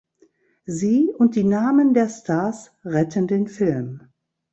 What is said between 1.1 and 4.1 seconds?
und die Namen der Stars retten den Film.